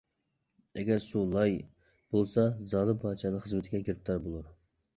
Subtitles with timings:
[0.83, 1.53] ئەگەر سۇ لاي
[2.15, 4.53] بولسا زالىم پادىشاھنىڭ خىزمىتىگە گىرىپتار بولۇر.